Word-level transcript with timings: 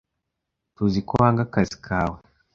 Tuziko 0.75 1.11
wanga 1.21 1.41
akazi 1.47 1.77
kawe. 1.85 2.17